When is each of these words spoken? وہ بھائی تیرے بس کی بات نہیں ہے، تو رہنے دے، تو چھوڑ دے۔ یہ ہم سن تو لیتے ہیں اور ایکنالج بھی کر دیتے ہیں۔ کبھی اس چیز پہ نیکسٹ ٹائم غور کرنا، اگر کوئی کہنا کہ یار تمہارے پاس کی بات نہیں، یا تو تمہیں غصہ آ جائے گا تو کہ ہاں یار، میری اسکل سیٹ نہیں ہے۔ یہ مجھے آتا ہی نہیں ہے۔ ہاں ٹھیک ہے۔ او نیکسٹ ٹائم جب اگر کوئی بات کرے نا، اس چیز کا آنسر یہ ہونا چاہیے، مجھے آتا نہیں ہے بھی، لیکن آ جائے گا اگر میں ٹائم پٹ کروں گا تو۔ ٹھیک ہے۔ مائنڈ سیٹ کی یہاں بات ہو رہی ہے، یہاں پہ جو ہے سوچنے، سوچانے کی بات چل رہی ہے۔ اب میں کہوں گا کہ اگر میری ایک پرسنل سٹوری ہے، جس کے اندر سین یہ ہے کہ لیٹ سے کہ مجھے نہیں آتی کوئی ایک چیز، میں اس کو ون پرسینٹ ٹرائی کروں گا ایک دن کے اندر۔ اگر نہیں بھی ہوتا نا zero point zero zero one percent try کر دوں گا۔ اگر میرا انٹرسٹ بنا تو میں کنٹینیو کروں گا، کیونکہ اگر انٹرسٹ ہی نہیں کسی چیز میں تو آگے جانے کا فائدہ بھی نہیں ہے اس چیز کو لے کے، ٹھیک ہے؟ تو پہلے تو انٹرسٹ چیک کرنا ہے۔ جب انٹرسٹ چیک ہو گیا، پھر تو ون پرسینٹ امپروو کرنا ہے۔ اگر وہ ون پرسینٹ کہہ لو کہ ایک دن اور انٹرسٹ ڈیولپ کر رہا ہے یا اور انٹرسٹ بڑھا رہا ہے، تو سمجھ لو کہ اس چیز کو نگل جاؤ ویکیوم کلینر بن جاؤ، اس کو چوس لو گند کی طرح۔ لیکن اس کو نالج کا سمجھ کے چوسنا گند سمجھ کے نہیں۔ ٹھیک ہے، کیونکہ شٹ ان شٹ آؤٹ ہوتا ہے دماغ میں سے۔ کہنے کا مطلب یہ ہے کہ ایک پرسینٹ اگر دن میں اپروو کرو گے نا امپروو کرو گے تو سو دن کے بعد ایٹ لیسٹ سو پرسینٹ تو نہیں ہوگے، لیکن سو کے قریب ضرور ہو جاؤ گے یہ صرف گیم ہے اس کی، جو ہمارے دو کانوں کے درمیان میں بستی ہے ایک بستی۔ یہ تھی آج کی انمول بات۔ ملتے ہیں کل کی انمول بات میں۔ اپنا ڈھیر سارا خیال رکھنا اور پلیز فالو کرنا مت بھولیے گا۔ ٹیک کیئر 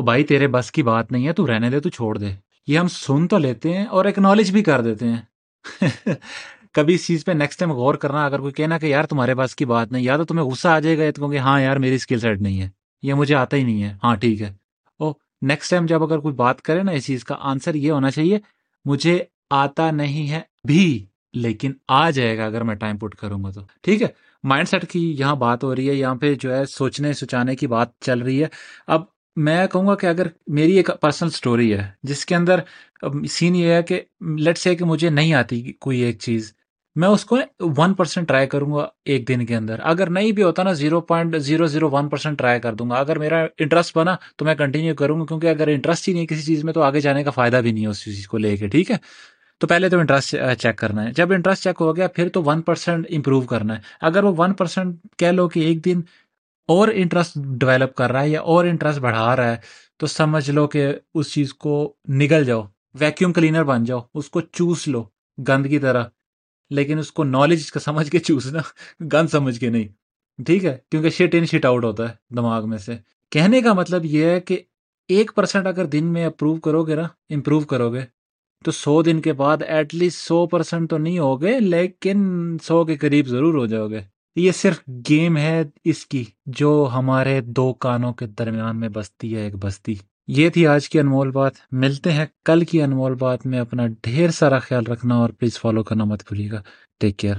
وہ 0.00 0.04
بھائی 0.04 0.24
تیرے 0.24 0.48
بس 0.48 0.72
کی 0.72 0.82
بات 0.82 1.12
نہیں 1.12 1.26
ہے، 1.26 1.32
تو 1.32 1.46
رہنے 1.46 1.70
دے، 1.70 1.80
تو 1.80 1.90
چھوڑ 1.90 2.18
دے۔ 2.18 2.30
یہ 2.66 2.78
ہم 2.78 2.88
سن 2.88 3.28
تو 3.28 3.38
لیتے 3.38 3.76
ہیں 3.76 3.84
اور 3.84 4.04
ایکنالج 4.04 4.52
بھی 4.52 4.62
کر 4.62 4.80
دیتے 4.80 5.08
ہیں۔ 5.08 5.16
کبھی 6.72 6.94
اس 6.94 7.06
چیز 7.06 7.24
پہ 7.24 7.32
نیکسٹ 7.32 7.58
ٹائم 7.58 7.72
غور 7.72 7.94
کرنا، 7.94 8.24
اگر 8.24 8.38
کوئی 8.38 8.52
کہنا 8.52 8.78
کہ 8.78 8.86
یار 8.86 9.04
تمہارے 9.04 9.34
پاس 9.34 9.56
کی 9.56 9.64
بات 9.64 9.92
نہیں، 9.92 10.02
یا 10.02 10.16
تو 10.16 10.24
تمہیں 10.24 10.46
غصہ 10.46 10.68
آ 10.68 10.80
جائے 10.80 10.98
گا 10.98 11.02
تو 11.10 11.28
کہ 11.28 11.38
ہاں 11.38 11.60
یار، 11.60 11.76
میری 11.76 11.94
اسکل 11.94 12.20
سیٹ 12.20 12.40
نہیں 12.40 12.62
ہے۔ 12.62 12.68
یہ 13.02 13.14
مجھے 13.14 13.34
آتا 13.34 13.56
ہی 13.56 13.62
نہیں 13.62 13.82
ہے۔ 13.82 13.94
ہاں 14.04 14.16
ٹھیک 14.16 14.42
ہے۔ 14.42 14.52
او 14.98 15.12
نیکسٹ 15.42 15.70
ٹائم 15.70 15.86
جب 15.86 16.02
اگر 16.02 16.18
کوئی 16.18 16.34
بات 16.34 16.62
کرے 16.62 16.82
نا، 16.82 16.92
اس 16.92 17.06
چیز 17.06 17.24
کا 17.24 17.34
آنسر 17.40 17.74
یہ 17.74 17.92
ہونا 17.92 18.10
چاہیے، 18.10 18.38
مجھے 18.84 19.24
آتا 19.50 19.90
نہیں 19.90 20.30
ہے 20.30 20.40
بھی، 20.64 21.06
لیکن 21.32 21.72
آ 21.88 22.10
جائے 22.10 22.38
گا 22.38 22.46
اگر 22.46 22.64
میں 22.64 22.74
ٹائم 22.74 22.98
پٹ 22.98 23.14
کروں 23.14 23.44
گا 23.44 23.50
تو۔ 23.50 23.60
ٹھیک 23.82 24.02
ہے۔ 24.02 24.08
مائنڈ 24.44 24.68
سیٹ 24.68 24.90
کی 24.90 25.16
یہاں 25.18 25.36
بات 25.36 25.64
ہو 25.64 25.76
رہی 25.76 25.88
ہے، 25.88 25.94
یہاں 25.94 26.14
پہ 26.14 26.34
جو 26.34 26.56
ہے 26.56 26.64
سوچنے، 26.64 27.12
سوچانے 27.12 27.56
کی 27.56 27.66
بات 27.66 27.98
چل 28.00 28.18
رہی 28.18 28.42
ہے۔ 28.42 28.48
اب 28.86 29.19
میں 29.36 29.66
کہوں 29.66 29.86
گا 29.86 29.94
کہ 29.94 30.06
اگر 30.06 30.26
میری 30.46 30.76
ایک 30.76 30.90
پرسنل 31.00 31.30
سٹوری 31.30 31.72
ہے، 31.72 31.86
جس 32.02 32.24
کے 32.26 32.34
اندر 32.34 32.60
سین 33.30 33.54
یہ 33.54 33.72
ہے 33.72 33.82
کہ 33.82 34.00
لیٹ 34.38 34.58
سے 34.58 34.74
کہ 34.74 34.84
مجھے 34.84 35.10
نہیں 35.10 35.32
آتی 35.34 35.62
کوئی 35.72 36.00
ایک 36.00 36.18
چیز، 36.18 36.52
میں 36.96 37.08
اس 37.08 37.24
کو 37.24 37.38
ون 37.78 37.94
پرسینٹ 37.94 38.28
ٹرائی 38.28 38.46
کروں 38.46 38.72
گا 38.72 38.86
ایک 39.04 39.26
دن 39.28 39.44
کے 39.46 39.56
اندر۔ 39.56 39.80
اگر 39.82 40.10
نہیں 40.10 40.32
بھی 40.32 40.42
ہوتا 40.42 40.62
نا 40.62 40.72
zero 40.72 41.00
point 41.00 41.36
zero 41.36 41.66
zero 41.66 41.90
one 41.90 42.08
percent 42.08 42.38
try 42.38 42.60
کر 42.60 42.74
دوں 42.74 42.88
گا۔ 42.90 42.94
اگر 42.94 43.18
میرا 43.18 43.44
انٹرسٹ 43.58 43.96
بنا 43.96 44.16
تو 44.36 44.44
میں 44.44 44.54
کنٹینیو 44.54 44.94
کروں 44.94 45.20
گا، 45.20 45.24
کیونکہ 45.26 45.46
اگر 45.46 45.68
انٹرسٹ 45.68 46.08
ہی 46.08 46.12
نہیں 46.14 46.26
کسی 46.26 46.42
چیز 46.42 46.64
میں 46.64 46.72
تو 46.72 46.82
آگے 46.82 47.00
جانے 47.00 47.24
کا 47.24 47.30
فائدہ 47.30 47.60
بھی 47.62 47.72
نہیں 47.72 47.84
ہے 47.84 47.90
اس 47.90 48.04
چیز 48.04 48.26
کو 48.28 48.38
لے 48.38 48.56
کے، 48.56 48.68
ٹھیک 48.68 48.90
ہے؟ 48.90 48.96
تو 49.60 49.66
پہلے 49.66 49.88
تو 49.88 49.98
انٹرسٹ 49.98 50.34
چیک 50.58 50.76
کرنا 50.78 51.04
ہے۔ 51.06 51.12
جب 51.12 51.32
انٹرسٹ 51.32 51.62
چیک 51.64 51.80
ہو 51.80 51.96
گیا، 51.96 52.06
پھر 52.08 52.28
تو 52.28 52.42
ون 52.44 52.60
پرسینٹ 52.62 53.06
امپروو 53.10 53.40
کرنا 53.40 53.76
ہے۔ 53.76 53.80
اگر 54.00 54.24
وہ 54.24 54.34
ون 54.38 54.52
پرسینٹ 54.54 54.96
کہہ 55.18 55.32
لو 55.38 55.48
کہ 55.48 55.60
ایک 55.60 55.84
دن 55.84 56.00
اور 56.72 56.88
انٹرسٹ 56.94 57.38
ڈیولپ 57.60 57.94
کر 57.94 58.12
رہا 58.12 58.22
ہے 58.22 58.28
یا 58.28 58.40
اور 58.40 58.64
انٹرسٹ 58.64 58.98
بڑھا 58.98 59.36
رہا 59.36 59.50
ہے، 59.50 59.56
تو 59.96 60.06
سمجھ 60.06 60.50
لو 60.50 60.66
کہ 60.66 60.86
اس 61.14 61.32
چیز 61.32 61.54
کو 61.54 61.94
نگل 62.08 62.44
جاؤ 62.44 62.62
ویکیوم 62.94 63.32
کلینر 63.32 63.64
بن 63.64 63.84
جاؤ، 63.84 64.00
اس 64.14 64.30
کو 64.30 64.40
چوس 64.40 64.88
لو 64.88 65.04
گند 65.48 65.66
کی 65.66 65.78
طرح۔ 65.78 66.04
لیکن 66.70 66.98
اس 66.98 67.12
کو 67.12 67.24
نالج 67.24 67.72
کا 67.72 67.80
سمجھ 67.80 68.10
کے 68.10 68.18
چوسنا 68.18 68.60
گند 69.12 69.28
سمجھ 69.28 69.58
کے 69.60 69.68
نہیں۔ 69.68 69.88
ٹھیک 70.46 70.64
ہے، 70.64 70.76
کیونکہ 70.90 71.10
شٹ 71.10 71.34
ان 71.34 71.46
شٹ 71.46 71.64
آؤٹ 71.64 71.84
ہوتا 71.84 72.08
ہے 72.08 72.14
دماغ 72.36 72.68
میں 72.68 72.78
سے۔ 72.78 72.96
کہنے 73.30 73.60
کا 73.60 73.72
مطلب 73.72 74.04
یہ 74.04 74.24
ہے 74.24 74.40
کہ 74.40 74.58
ایک 75.08 75.30
پرسینٹ 75.34 75.66
اگر 75.66 75.84
دن 75.84 76.04
میں 76.04 76.24
اپروو 76.24 76.56
کرو 76.56 76.84
گے 76.84 76.94
نا 76.94 77.06
امپروو 77.30 77.60
کرو 77.60 77.92
گے 77.92 78.00
تو 78.64 78.70
سو 78.70 79.02
دن 79.02 79.20
کے 79.20 79.32
بعد 79.32 79.62
ایٹ 79.66 79.94
لیسٹ 79.94 80.18
سو 80.18 80.46
پرسینٹ 80.46 80.90
تو 80.90 80.98
نہیں 80.98 81.18
ہوگے، 81.18 81.60
لیکن 81.60 82.18
سو 82.62 82.84
کے 82.84 82.96
قریب 82.96 83.26
ضرور 83.26 83.54
ہو 83.54 83.66
جاؤ 83.66 83.88
گے 83.88 84.00
یہ 84.36 84.52
صرف 84.52 84.80
گیم 85.08 85.36
ہے 85.36 85.62
اس 85.84 86.06
کی، 86.06 86.24
جو 86.46 86.90
ہمارے 86.94 87.40
دو 87.40 87.74
کانوں 87.74 88.12
کے 88.12 88.26
درمیان 88.26 88.80
میں 88.80 88.88
بستی 88.88 89.34
ہے 89.34 89.40
ایک 89.40 89.54
بستی۔ 89.56 89.94
یہ 90.28 90.48
تھی 90.48 90.66
آج 90.66 90.88
کی 90.88 91.00
انمول 91.00 91.30
بات۔ 91.30 91.52
ملتے 91.72 92.12
ہیں 92.12 92.26
کل 92.44 92.64
کی 92.64 92.82
انمول 92.82 93.14
بات 93.14 93.46
میں۔ 93.46 93.58
اپنا 93.58 93.86
ڈھیر 94.02 94.30
سارا 94.30 94.58
خیال 94.58 94.86
رکھنا 94.86 95.14
اور 95.14 95.30
پلیز 95.30 95.58
فالو 95.58 95.82
کرنا 95.82 96.04
مت 96.04 96.22
بھولیے 96.28 96.50
گا۔ 96.50 96.62
ٹیک 97.00 97.16
کیئر 97.16 97.34